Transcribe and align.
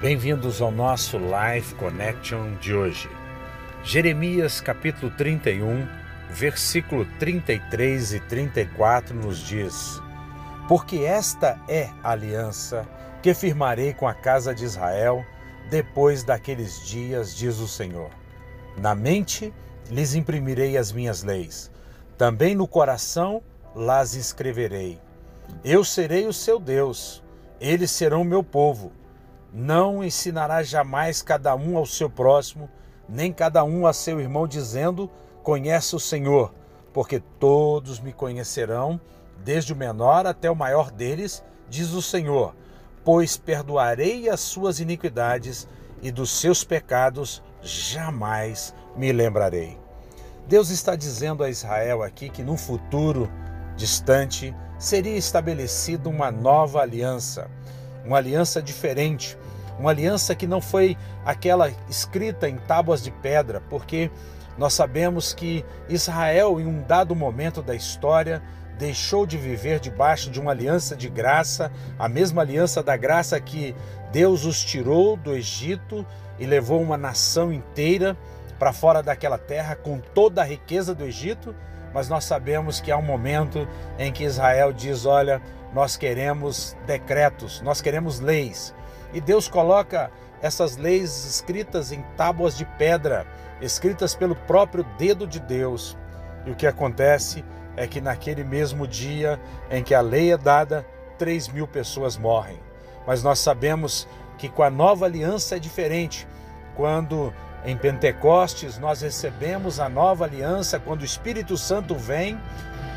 Bem-vindos 0.00 0.62
ao 0.62 0.70
nosso 0.70 1.18
Life 1.18 1.74
Connection 1.74 2.54
de 2.54 2.74
hoje. 2.74 3.06
Jeremias 3.84 4.58
capítulo 4.58 5.12
31, 5.14 5.86
versículo 6.30 7.04
33 7.18 8.14
e 8.14 8.20
34 8.20 9.14
nos 9.14 9.40
diz: 9.40 10.00
Porque 10.66 11.00
esta 11.00 11.60
é 11.68 11.90
a 12.02 12.12
aliança 12.12 12.88
que 13.22 13.34
firmarei 13.34 13.92
com 13.92 14.08
a 14.08 14.14
casa 14.14 14.54
de 14.54 14.64
Israel 14.64 15.22
depois 15.68 16.24
daqueles 16.24 16.82
dias, 16.86 17.36
diz 17.36 17.58
o 17.58 17.68
Senhor. 17.68 18.08
Na 18.78 18.94
mente 18.94 19.52
lhes 19.90 20.14
imprimirei 20.14 20.78
as 20.78 20.90
minhas 20.92 21.22
leis, 21.22 21.70
também 22.16 22.54
no 22.54 22.66
coração 22.66 23.42
las 23.74 24.14
escreverei. 24.14 24.98
Eu 25.62 25.84
serei 25.84 26.26
o 26.26 26.32
seu 26.32 26.58
Deus, 26.58 27.22
eles 27.60 27.90
serão 27.90 28.24
meu 28.24 28.42
povo. 28.42 28.98
Não 29.52 30.04
ensinará 30.04 30.62
jamais 30.62 31.22
cada 31.22 31.54
um 31.56 31.76
ao 31.76 31.84
seu 31.84 32.08
próximo, 32.08 32.70
nem 33.08 33.32
cada 33.32 33.64
um 33.64 33.86
a 33.86 33.92
seu 33.92 34.20
irmão, 34.20 34.46
dizendo: 34.46 35.10
Conhece 35.42 35.96
o 35.96 36.00
Senhor, 36.00 36.54
porque 36.92 37.20
todos 37.38 37.98
me 37.98 38.12
conhecerão, 38.12 39.00
desde 39.44 39.72
o 39.72 39.76
menor 39.76 40.26
até 40.26 40.50
o 40.50 40.56
maior 40.56 40.90
deles, 40.90 41.42
diz 41.68 41.92
o 41.92 42.02
Senhor, 42.02 42.54
pois 43.04 43.36
perdoarei 43.36 44.28
as 44.28 44.40
suas 44.40 44.80
iniquidades 44.80 45.66
e 46.02 46.10
dos 46.10 46.30
seus 46.30 46.62
pecados 46.64 47.42
jamais 47.62 48.74
me 48.96 49.12
lembrarei. 49.12 49.78
Deus 50.46 50.70
está 50.70 50.96
dizendo 50.96 51.44
a 51.44 51.50
Israel 51.50 52.02
aqui 52.02 52.28
que 52.28 52.42
no 52.42 52.56
futuro 52.56 53.30
distante 53.76 54.54
seria 54.78 55.16
estabelecida 55.16 56.08
uma 56.08 56.30
nova 56.30 56.80
aliança, 56.80 57.50
uma 58.04 58.18
aliança 58.18 58.62
diferente, 58.62 59.36
uma 59.78 59.90
aliança 59.90 60.34
que 60.34 60.46
não 60.46 60.60
foi 60.60 60.96
aquela 61.24 61.70
escrita 61.88 62.48
em 62.48 62.56
tábuas 62.56 63.02
de 63.02 63.10
pedra, 63.10 63.62
porque 63.68 64.10
nós 64.58 64.74
sabemos 64.74 65.32
que 65.32 65.64
Israel, 65.88 66.60
em 66.60 66.66
um 66.66 66.82
dado 66.82 67.14
momento 67.14 67.62
da 67.62 67.74
história, 67.74 68.42
deixou 68.78 69.26
de 69.26 69.36
viver 69.36 69.78
debaixo 69.78 70.30
de 70.30 70.40
uma 70.40 70.50
aliança 70.50 70.96
de 70.96 71.08
graça, 71.08 71.70
a 71.98 72.08
mesma 72.08 72.42
aliança 72.42 72.82
da 72.82 72.96
graça 72.96 73.38
que 73.40 73.74
Deus 74.10 74.44
os 74.44 74.64
tirou 74.64 75.16
do 75.16 75.34
Egito 75.34 76.04
e 76.38 76.46
levou 76.46 76.80
uma 76.80 76.96
nação 76.96 77.52
inteira 77.52 78.16
para 78.58 78.72
fora 78.72 79.02
daquela 79.02 79.38
terra 79.38 79.76
com 79.76 79.98
toda 79.98 80.42
a 80.42 80.44
riqueza 80.44 80.94
do 80.94 81.04
Egito, 81.04 81.54
mas 81.92 82.08
nós 82.08 82.24
sabemos 82.24 82.80
que 82.80 82.90
há 82.90 82.96
um 82.96 83.02
momento 83.02 83.66
em 83.98 84.12
que 84.12 84.24
Israel 84.24 84.72
diz: 84.72 85.06
olha, 85.06 85.40
nós 85.72 85.96
queremos 85.96 86.76
decretos, 86.86 87.60
nós 87.62 87.80
queremos 87.80 88.20
leis. 88.20 88.74
E 89.12 89.20
Deus 89.20 89.48
coloca 89.48 90.10
essas 90.42 90.76
leis 90.76 91.24
escritas 91.24 91.92
em 91.92 92.02
tábuas 92.16 92.56
de 92.56 92.64
pedra, 92.64 93.26
escritas 93.60 94.14
pelo 94.14 94.34
próprio 94.34 94.84
dedo 94.96 95.26
de 95.26 95.40
Deus. 95.40 95.96
E 96.46 96.50
o 96.50 96.56
que 96.56 96.66
acontece 96.66 97.44
é 97.76 97.86
que 97.86 98.00
naquele 98.00 98.44
mesmo 98.44 98.86
dia 98.86 99.40
em 99.70 99.82
que 99.82 99.94
a 99.94 100.00
lei 100.00 100.32
é 100.32 100.38
dada, 100.38 100.86
3 101.18 101.48
mil 101.48 101.66
pessoas 101.66 102.16
morrem. 102.16 102.58
Mas 103.06 103.22
nós 103.22 103.38
sabemos 103.38 104.08
que 104.38 104.48
com 104.48 104.62
a 104.62 104.70
nova 104.70 105.04
aliança 105.04 105.56
é 105.56 105.58
diferente. 105.58 106.26
Quando 106.74 107.32
em 107.64 107.76
Pentecostes 107.76 108.78
nós 108.78 109.02
recebemos 109.02 109.78
a 109.80 109.88
nova 109.88 110.24
aliança, 110.24 110.78
quando 110.78 111.02
o 111.02 111.04
Espírito 111.04 111.56
Santo 111.56 111.94
vem, 111.94 112.38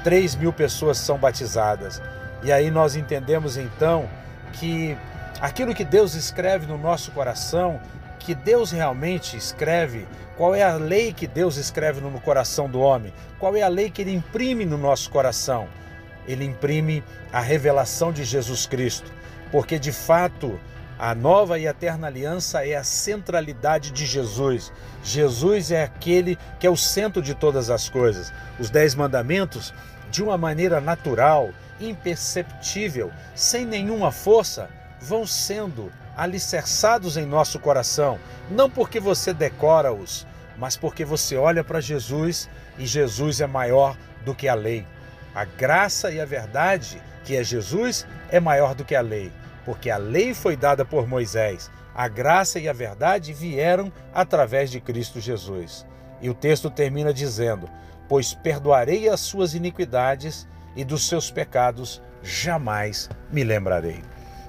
3 0.03 0.35
mil 0.35 0.53
pessoas 0.53 0.97
são 0.97 1.17
batizadas. 1.17 2.01
E 2.43 2.51
aí 2.51 2.69
nós 2.71 2.95
entendemos 2.95 3.57
então 3.57 4.09
que 4.53 4.97
aquilo 5.41 5.73
que 5.73 5.83
Deus 5.83 6.13
escreve 6.13 6.65
no 6.65 6.77
nosso 6.77 7.11
coração, 7.11 7.79
que 8.19 8.33
Deus 8.33 8.71
realmente 8.71 9.35
escreve, 9.35 10.07
qual 10.37 10.55
é 10.55 10.63
a 10.63 10.75
lei 10.75 11.13
que 11.13 11.27
Deus 11.27 11.57
escreve 11.57 12.01
no 12.01 12.19
coração 12.21 12.69
do 12.69 12.79
homem, 12.79 13.13
qual 13.39 13.55
é 13.55 13.61
a 13.61 13.67
lei 13.67 13.89
que 13.89 14.01
ele 14.01 14.13
imprime 14.13 14.65
no 14.65 14.77
nosso 14.77 15.09
coração. 15.09 15.67
Ele 16.25 16.45
imprime 16.45 17.03
a 17.31 17.41
revelação 17.41 18.13
de 18.13 18.23
Jesus 18.23 18.65
Cristo, 18.65 19.11
porque 19.51 19.77
de 19.77 19.91
fato 19.91 20.57
a 20.97 21.15
nova 21.15 21.57
e 21.57 21.65
eterna 21.65 22.07
aliança 22.07 22.65
é 22.65 22.75
a 22.75 22.83
centralidade 22.83 23.91
de 23.91 24.05
Jesus. 24.05 24.71
Jesus 25.03 25.71
é 25.71 25.83
aquele 25.83 26.37
que 26.59 26.67
é 26.67 26.69
o 26.69 26.77
centro 26.77 27.21
de 27.21 27.33
todas 27.33 27.69
as 27.69 27.89
coisas. 27.89 28.31
Os 28.59 28.69
Dez 28.69 28.95
Mandamentos, 28.95 29.73
de 30.11 30.23
uma 30.23 30.37
maneira 30.37 30.79
natural, 30.79 31.49
imperceptível, 31.79 33.11
sem 33.35 33.65
nenhuma 33.65 34.11
força, 34.11 34.69
vão 35.01 35.25
sendo 35.25 35.91
alicerçados 36.15 37.17
em 37.17 37.25
nosso 37.25 37.59
coração, 37.59 38.19
não 38.49 38.69
porque 38.69 38.99
você 38.99 39.33
decora-os, 39.33 40.27
mas 40.57 40.77
porque 40.77 41.03
você 41.03 41.35
olha 41.35 41.63
para 41.63 41.81
Jesus 41.81 42.47
e 42.77 42.85
Jesus 42.85 43.41
é 43.41 43.47
maior 43.47 43.97
do 44.23 44.35
que 44.35 44.47
a 44.47 44.53
lei. 44.53 44.85
A 45.33 45.45
graça 45.45 46.11
e 46.11 46.21
a 46.21 46.25
verdade, 46.25 47.01
que 47.23 47.35
é 47.35 47.43
Jesus, 47.43 48.05
é 48.29 48.39
maior 48.39 48.75
do 48.75 48.85
que 48.85 48.95
a 48.95 49.01
lei, 49.01 49.31
porque 49.65 49.89
a 49.89 49.97
lei 49.97 50.33
foi 50.33 50.55
dada 50.55 50.83
por 50.83 51.07
Moisés, 51.07 51.71
a 51.95 52.07
graça 52.07 52.59
e 52.59 52.67
a 52.67 52.73
verdade 52.73 53.33
vieram 53.33 53.91
através 54.13 54.71
de 54.71 54.79
Cristo 54.79 55.19
Jesus. 55.19 55.85
E 56.21 56.29
o 56.29 56.33
texto 56.33 56.69
termina 56.69 57.13
dizendo: 57.13 57.69
Pois 58.07 58.33
perdoarei 58.33 59.09
as 59.09 59.19
suas 59.19 59.53
iniquidades 59.53 60.47
e 60.75 60.83
dos 60.83 61.07
seus 61.07 61.29
pecados 61.29 62.01
jamais 62.21 63.09
me 63.31 63.43
lembrarei. 63.43 64.01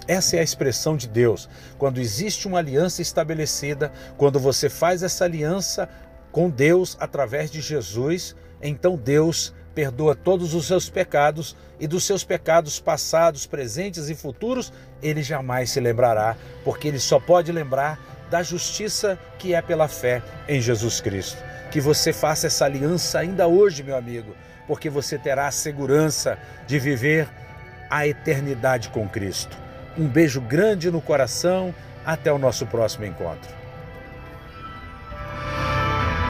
Essa 0.07 0.37
é 0.37 0.41
a 0.41 0.43
expressão 0.45 0.97
de 0.97 1.09
Deus. 1.09 1.49
Quando 1.79 2.01
existe 2.01 2.47
uma 2.47 2.59
aliança 2.59 3.01
estabelecida, 3.01 3.91
quando 4.17 4.39
você 4.39 4.69
faz 4.69 5.03
essa 5.03 5.25
aliança 5.25 5.89
com 6.31 6.51
Deus 6.51 6.97
através 7.01 7.51
de 7.51 7.61
Jesus, 7.61 8.37
então 8.61 8.97
Deus 8.97 9.55
perdoa 9.75 10.15
todos 10.15 10.55
os 10.55 10.67
seus 10.67 10.89
pecados 10.89 11.57
e 11.81 11.87
dos 11.87 12.05
seus 12.05 12.23
pecados 12.23 12.79
passados, 12.79 13.47
presentes 13.47 14.09
e 14.09 14.15
futuros, 14.15 14.73
ele 15.03 15.23
jamais 15.23 15.71
se 15.71 15.81
lembrará, 15.81 16.37
porque 16.65 16.89
ele 16.89 17.01
só 17.01 17.19
pode 17.19 17.51
lembrar 17.51 17.99
da 18.31 18.43
justiça 18.43 19.19
que 19.39 19.55
é 19.55 19.61
pela 19.61 19.89
fé 19.89 20.23
em 20.49 20.61
Jesus 20.61 21.01
Cristo. 21.01 21.43
Que 21.71 21.81
você 21.81 22.13
faça 22.13 22.47
essa 22.47 22.65
aliança 22.65 23.19
ainda 23.19 23.47
hoje, 23.49 23.83
meu 23.83 23.97
amigo, 23.97 24.35
porque 24.67 24.89
você 24.89 25.19
terá 25.19 25.49
a 25.49 25.53
segurança 25.53 26.39
de 26.67 26.79
viver 26.79 27.29
a 27.91 28.07
eternidade 28.07 28.89
com 28.89 29.09
Cristo. 29.09 29.57
Um 29.97 30.07
beijo 30.07 30.41
grande 30.41 30.91
no 30.91 31.01
coração. 31.01 31.75
Até 32.07 32.31
o 32.31 32.37
nosso 32.37 32.67
próximo 32.67 33.07
encontro. 33.07 33.64